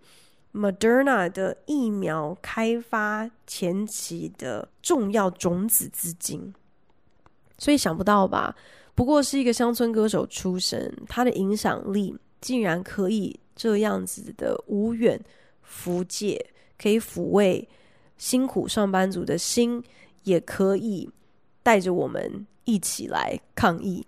[0.53, 6.53] Moderna 的疫苗开发前期的重要种子资金。
[7.57, 8.55] 所以想不到吧？
[8.95, 15.19] 不过是一个乡村歌手出身，他的影响力竟然可以这样子的无远
[15.61, 16.45] 弗届，
[16.77, 17.67] 可以抚慰
[18.17, 19.83] 辛苦上班族的心，
[20.23, 21.09] 也可以
[21.63, 24.05] 带着我们一起来抗议。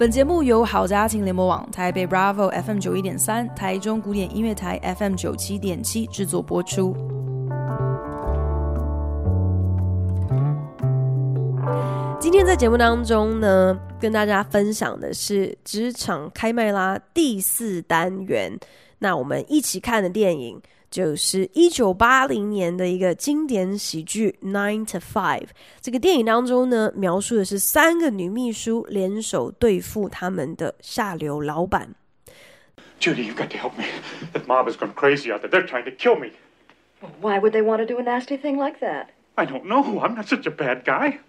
[0.00, 7.19] 本节目由好家庭联盟网、台北 Bravo FM 九一点三、台中古典音乐台 FM 九七点七制作播出。
[12.20, 18.58] 今天在节目当中呢，跟大家分享的是职场开麦拉第四单元。
[18.98, 20.60] 那我们一起看的电影。
[20.90, 25.42] 就是一九八零年的一个经典喜剧《Nine to Five》。
[25.80, 31.94] 这个电影当中呢，描述的是三个女秘书联手对付他们的下流老板。
[32.98, 33.84] Judy, you've got to help me.
[34.32, 35.48] That mob has gone crazy out there.
[35.48, 36.32] They're trying to kill me.
[37.20, 39.10] Why would they want to do a nasty thing like that?
[39.36, 40.00] I don't know.
[40.00, 41.20] I'm not such a bad guy.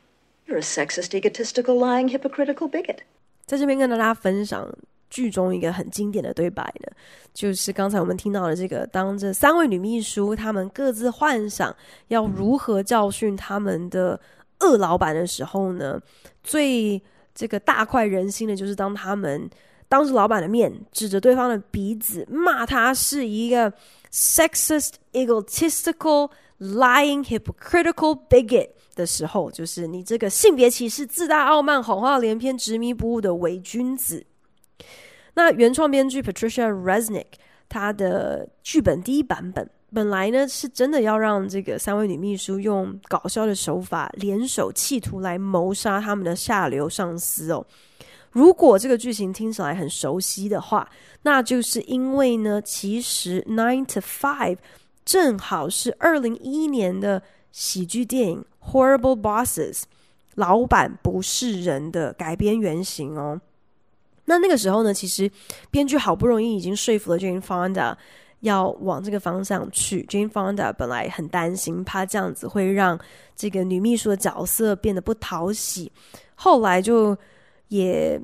[0.47, 2.97] You're a sexist, egotistical, lying, hypocritical bigot.
[3.45, 4.71] 在这边跟大家分享。
[5.12, 6.88] 剧中一个很经典的对白呢，
[7.34, 11.75] 就是刚才我们听到的这个：当这三位女秘书她们各自幻想
[12.08, 14.17] 要如何教训他们的
[14.62, 15.99] 恶老板的时候呢，
[16.41, 17.04] 最
[17.36, 19.49] 这个大快人心的就是当他们
[19.91, 23.69] 当着老板的面指着对方的鼻子骂他是一个
[24.10, 34.25] sexist, egotistical, lying, hypocritical bigot 的时候，就是你这个性别歧视、自大傲慢、谎话连篇、执迷不悟的伪君子。
[35.34, 37.25] 那原创编剧 Patricia Resnick，
[37.67, 47.65] 她的剧本第一版本本来呢是真的要让这个三位女秘书用搞笑的手法联手，企图来谋杀他们的下流上司哦。
[48.32, 50.89] 如果这个剧情听起来很熟悉的话，
[51.24, 54.58] 那就是因为呢，其实 Nine to Five
[55.04, 59.84] 正好是二零一一年的喜剧电影 Horrible Bosses
[60.36, 63.41] 老板不是人的改编原型哦。
[64.26, 65.30] 那那个时候呢，其实
[65.70, 67.96] 编剧好不容易已经说服了 Jane Fonda
[68.39, 70.04] 要往这个方向去。
[70.10, 72.98] Jane Fonda 本来很担心，怕这样子会让
[73.36, 75.91] 这个女秘书的角色变得不讨喜，
[76.36, 77.17] 后来就
[77.72, 78.22] 也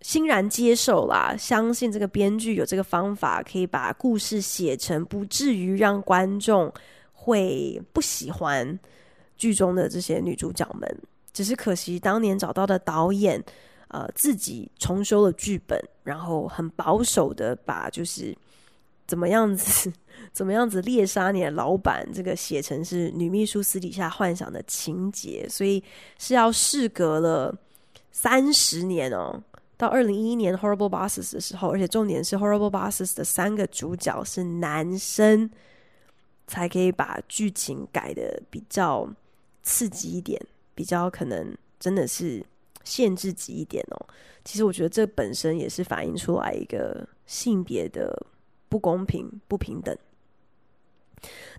[0.00, 6.72] 欣然接受啦，相信这个编剧有这个方法，可以把故事写成不至于让观众
[7.12, 8.78] 会不喜欢
[9.36, 11.02] 剧中的这些女主角们。
[11.32, 13.44] 只是可惜当年找到的导演。
[13.88, 18.36] 呃，自己重修了剧本，然后很保守的把就是
[19.06, 19.90] 怎么样子，
[20.34, 25.82] 怎么样子猎杀你的老板，这个写成是女秘书私底下幻想的情节，所以
[26.18, 27.56] 是要事隔了
[28.16, 29.42] 三十年哦，
[29.76, 35.50] 到二零一一年《Horrible Bosses》的时候，而且重点是《Horrible Bosses》的三个主角是男生，
[36.46, 39.06] 才可以把剧情改的比较
[39.62, 40.40] 刺激一点，
[40.74, 42.42] 比较可能真的是。
[42.84, 44.06] 限制级一点哦，
[44.44, 48.16] 其实我觉得这本身也是反映出来一个性别的
[48.68, 49.92] 不公平、不平等。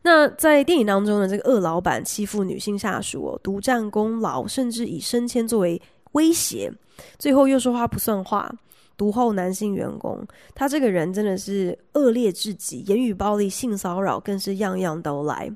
[0.04, 5.82] 那在电影当中呢，这个恶老板欺负女性下属哦，独占功劳，甚至以升迁作为
[6.14, 6.72] 威胁，
[7.18, 8.52] 最后又说话不算话，
[8.96, 10.26] 毒后男性员工。
[10.56, 15.52] 他这个人真的是恶劣至极，言语暴力、性骚扰更是样样都来。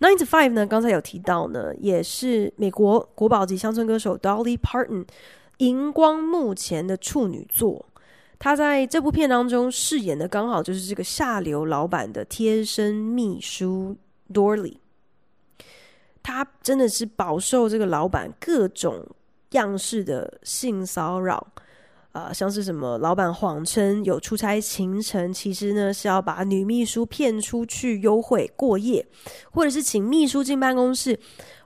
[0.00, 5.04] Nine to Five 呢，刚才有提到呢，也是美国国宝级乡村歌手 Dolly Parton
[5.56, 7.84] 荧光幕前的处女作。
[8.38, 13.96] 他在这部片当中饰演的刚好就是这个下流老板的贴身秘书
[14.32, 14.76] Dorley。
[16.22, 19.04] 他真的是饱受这个老板各种
[19.50, 21.46] 样式的性骚扰。
[22.10, 29.06] 啊、像是什么老板谎称有出差行程，其实呢是要把女秘书骗出去幽会过夜，
[29.52, 31.16] 或者是请秘书进办公室，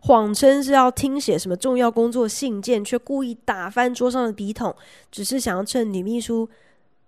[0.01, 4.75] 谎称是要听写什么重要工作信件，却故意打翻桌上的笔筒，
[5.11, 6.47] 只是想要趁女秘书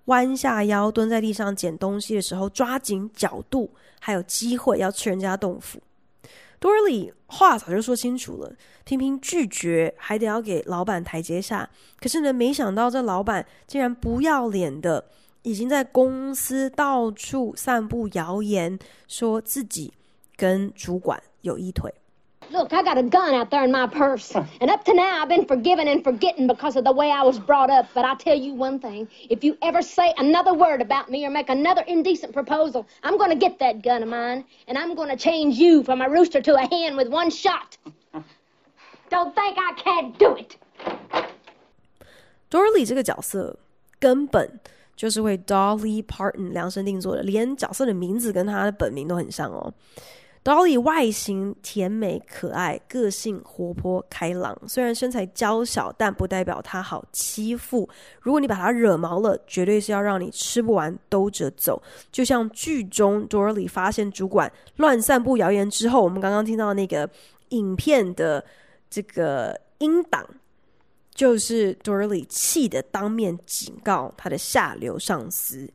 [0.07, 5.79] 弯下腰蹲在地上捡东西的时候，抓紧角度，还有机会要吃人家豆腐。
[6.65, 8.51] 多尔里话早就说清楚了，
[8.87, 11.69] 频频拒绝，还得要给老板台阶下。
[12.01, 15.05] 可是呢，没想到这老板竟然不要脸的，
[15.43, 19.93] 已经在公司到处散布谣言，说自己
[20.39, 21.93] 跟主管有一腿。
[22.51, 24.35] Look, I got a gun out there in my purse.
[24.61, 27.39] And up to now, I've been forgiving and forgetting because of the way I was
[27.39, 27.89] brought up.
[27.95, 31.31] But I tell you one thing if you ever say another word about me or
[31.31, 34.45] make another indecent proposal, I'm going to get that gun of mine.
[34.69, 37.77] And I'm going to change you from a rooster to a hen with one shot.
[39.11, 40.57] Don't think I can't do it.
[42.51, 42.85] Dorley
[45.47, 46.53] Dolly Parton
[50.45, 54.55] Dolly 外形甜美可爱，个性活泼开朗。
[54.69, 57.89] 虽然身材娇小，但不代表她好欺负。
[58.21, 61.83] 如果你把她惹毛了，绝对是要让你吃不完兜着走。
[62.13, 67.09] 就像剧中 Dolly 发现主管乱散布谣言之后，我们刚刚听到那个
[67.49, 68.45] 影片的
[68.91, 70.29] 这个音档，
[71.15, 75.71] 就是 Dolly 气得当面警告他的下流上司。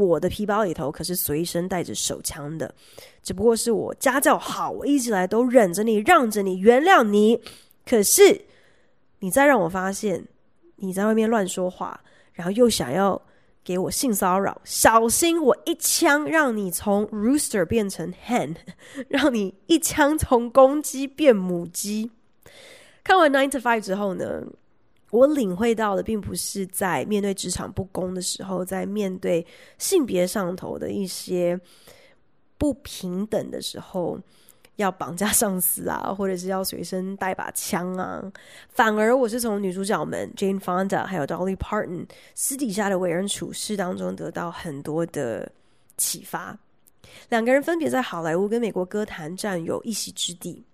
[0.00, 2.74] 我的皮包里头可是随身带着手枪的，
[3.22, 7.40] 只不过是我家教好，我一直来都忍着你，让着你，原谅你。
[7.86, 8.40] 可是
[9.20, 10.26] 你再让我发现
[10.76, 12.00] 你在外面乱说话，
[12.32, 13.20] 然后又想要
[13.62, 18.56] 给我性骚扰，小心我一枪让你从 rooster 变成 hen，
[19.08, 22.10] 让你一枪从公鸡变母鸡。
[23.02, 24.42] 看完 Nine to Five 之后呢，
[25.10, 29.46] 我领会到的并不是在面对职场不公的时候，在面对
[29.78, 31.58] 性别上头的一些
[32.58, 34.18] 不平等的时候，
[34.76, 38.22] 要绑架上司啊，或者是要随身带把枪啊。
[38.70, 45.50] 反而我是从女主角们 Jane Fonda 还有 Dolly Parton 私底下的为人处事当中得到很多的
[45.96, 46.58] 启发。
[47.28, 50.64] 两个人分别在好莱坞跟美国歌坛占有一席之地。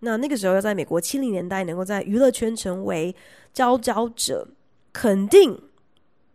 [0.00, 3.14] 那那个时候要在美国七零年代能够在娱乐圈成为
[3.52, 4.46] 佼佼者，
[4.92, 5.60] 肯定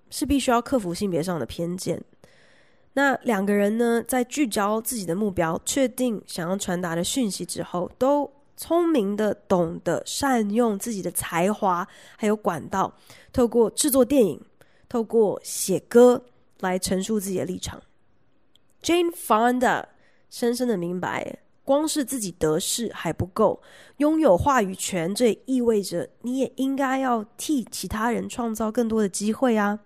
[0.09, 2.03] 是必须要克服性别上的偏见。
[2.93, 11.87] 那两个人呢，在聚焦自己的目标、确定想要传达的讯息之后，都聪明的懂得善用自己的才华，
[12.17, 12.93] 还有管道，
[13.31, 14.39] 透过制作电影、
[14.87, 16.23] 透过写歌
[16.59, 17.81] 来陈述自己的立场。
[18.83, 19.85] Jane Fonda
[20.29, 21.39] 深深的明白。
[21.65, 23.61] 光是自己得势还不够，
[23.97, 29.79] 拥有话语权，这意味着你也应该要替其他人创造更多的机会啊！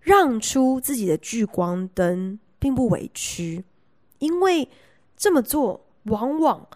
[0.00, 3.64] 让出自己的聚光灯，并不委屈，
[4.18, 4.68] 因为
[5.16, 6.66] 这么做往往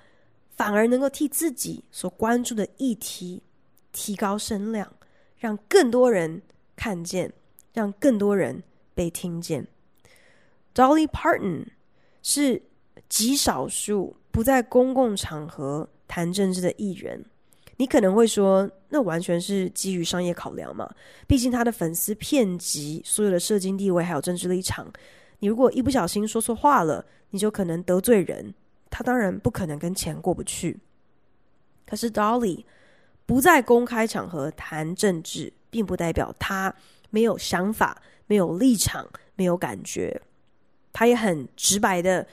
[0.50, 3.42] 反而能够替自己所关注的议题
[3.90, 4.92] 提高声量，
[5.36, 6.42] 让更多人
[6.76, 7.32] 看见，
[7.72, 8.62] 让更多人
[8.94, 9.66] 被听见。
[10.72, 11.66] Dolly Parton
[12.22, 12.62] 是。
[13.14, 17.24] 极少数不在公共场合谈政治的艺人，
[17.76, 20.92] 你可能会说，那完全是基于商业考量嘛？
[21.28, 24.92] 毕竟他的粉丝遍及所有的社经地位还有政治立场，
[25.38, 28.52] 你如果一不小心说错话了，你就可能得罪人，
[28.90, 30.80] 他当然不可能跟钱过不去。
[31.86, 32.64] 可是 Dolly
[33.26, 36.74] 不在公开场合谈政治，并不代表他
[37.10, 40.20] 没有想法、没有立场、没有感觉，
[40.92, 42.26] 他也很直白的。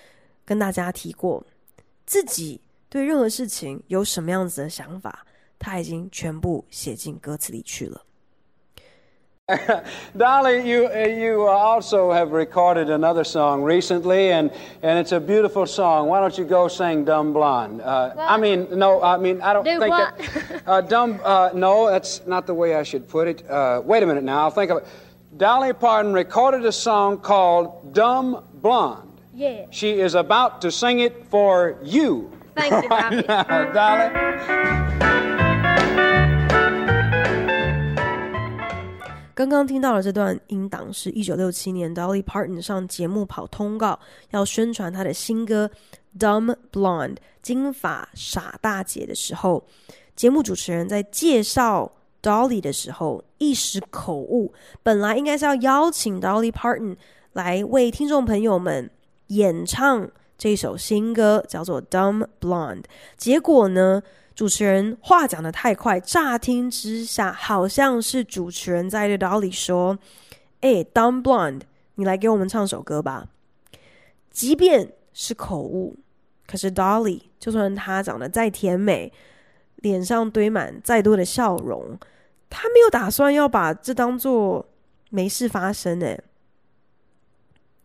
[0.51, 1.41] 跟大家提过，
[2.05, 5.25] 自己对任何事情有什么样子的想法，
[5.57, 8.01] 他已经全部写进歌词里去了。
[10.13, 16.09] Dolly, you, uh, you also have recorded another song recently, and, and it's a beautiful song.
[16.09, 17.79] Why don't you go sing Dumb Blonde?
[17.81, 20.17] Uh, I mean, no, I mean, I don't Do think what?
[20.17, 20.67] that.
[20.67, 23.49] Uh, dumb, uh, no, that's not the way I should put it.
[23.49, 24.85] Uh, wait a minute now, I'll think of it.
[25.37, 29.07] Dolly Parton recorded a song called Dumb Blonde.
[29.41, 29.65] Yeah.
[29.71, 32.29] She is about to sing it for you.
[32.53, 33.23] Thank you, Bobby.
[33.73, 34.11] Dolly.
[39.33, 45.71] 刚刚听到了这段音档是一九六七年 Dolly Parton 上节目跑通告，要宣传她的新歌
[46.19, 49.63] 《Dumb Blonde》金发傻大姐的时候，
[50.15, 56.97] 节目主持人在介绍 Dolly 的时候一时口误，本来应该是要邀请 Dolly Parton
[57.33, 58.91] 来为听众朋友们。
[59.31, 62.81] 演唱这首新歌叫做《Dumb Blonde》，
[63.15, 64.03] 结果呢，
[64.35, 69.97] 主持人话讲得太快，乍听之下好像是主持人在对 Dolly 说
[70.59, 71.61] ：“哎，Dumb Blonde，
[71.95, 73.29] 你来给我们唱首歌吧。”
[74.29, 75.97] 即便是口误，
[76.45, 79.13] 可是 Dolly 就算她长得再甜美，
[79.77, 81.97] 脸上堆满再多的笑容，
[82.49, 84.65] 她没有打算要把这当做
[85.09, 86.21] 没事发生诶。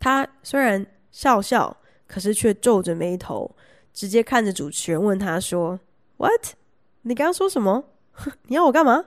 [0.00, 0.84] 她虽然。
[1.16, 1.74] 笑笑，
[2.06, 3.50] 可是却皱着眉头，
[3.94, 5.80] 直接看着主持人问他说
[6.18, 6.48] ：“What？
[7.00, 7.84] 你刚刚说什么？
[8.48, 9.02] 你要我干嘛？”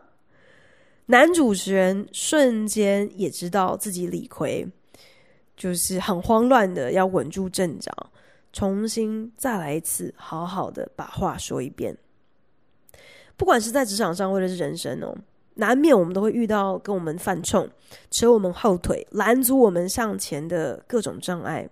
[1.05, 4.68] 男主持人瞬间也知道自己理亏，
[5.55, 7.91] 就是很慌乱的要稳住阵脚，
[8.51, 11.95] 重新再来一次，好好的把话说一遍。
[13.38, 15.16] 不管是在职场上或者是人生哦，
[15.53, 17.70] 难免我们都会遇到跟我们犯冲、
[18.10, 21.70] 扯我们后腿、拦阻我们向前的各种障碍。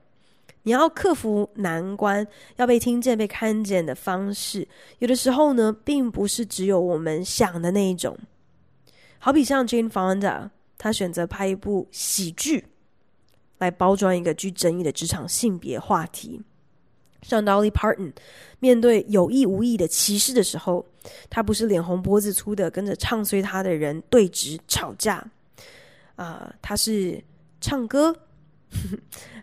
[0.67, 4.67] 你要克服难关，要被听见、被看见的方式，
[4.99, 8.17] 有的时候呢，并不是只有我们想的那一种。
[9.17, 12.65] 好比像 Jane Fonda，她选择拍一部喜剧
[13.59, 16.41] 来包装一个具争议的职场性别话题，
[17.21, 18.11] 像 Dolly Parton
[18.59, 20.85] 面对有意无意的歧视的时候，
[21.29, 25.15] 他不是脸红脖子粗的跟着唱衰他的人对峙吵架
[26.17, 27.23] 啊、呃，他是
[27.61, 28.13] 唱歌，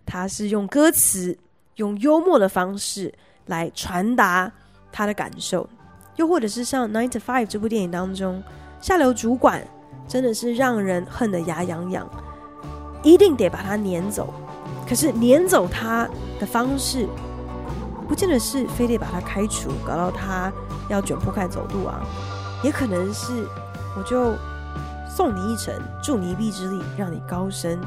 [0.07, 1.37] 他是用歌词
[1.77, 3.13] 用幽默的方式
[3.47, 4.51] 来传达
[4.93, 5.69] 他的感受，
[6.17, 8.43] 又或者是像《Nine to Five》这部电影当中，
[8.81, 9.67] 下流主管
[10.07, 12.09] 真的是让人恨得牙痒痒，
[13.03, 14.33] 一定得把他撵走。
[14.87, 17.09] 可是撵走他的方式，
[18.07, 20.53] 不见得是非得把他开除，搞到他
[20.91, 22.07] 要卷铺盖走路啊，
[22.63, 23.49] 也可能是
[23.97, 24.35] 我就
[25.09, 27.81] 送你一程，助你一臂之力，让你高升，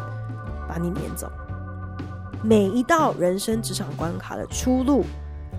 [0.67, 1.31] 把你撵走。
[2.43, 5.03] 每一道人生职场关卡的出路，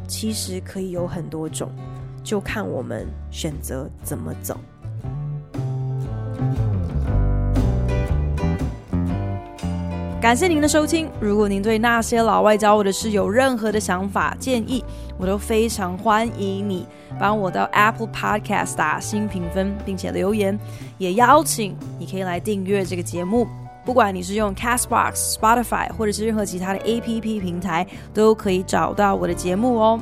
[0.07, 1.70] 其实可以有很多种，
[2.22, 4.57] 就看我们选择怎么走。
[10.20, 11.09] 感谢您的收听。
[11.20, 14.85] 如果您对那些老外教我的事有任何的想法建议，
[15.16, 16.87] 我都非常欢迎你
[17.18, 20.59] 帮我到 Apple Podcast 打新评分，并且留言。
[20.99, 23.47] 也邀请你可以来订阅这个节目，
[23.89, 29.99] 不管你是用 Castbox、Spotify 或者是任何其他的 APP 平台，都可以找到我的节目哦。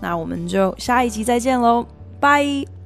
[0.00, 1.84] 那我们就下一集再见喽，
[2.18, 2.79] 拜。